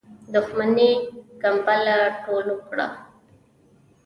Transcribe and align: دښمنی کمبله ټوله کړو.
دښمنی 0.33 0.91
کمبله 1.41 1.97
ټوله 2.23 2.55
کړو. 2.67 2.87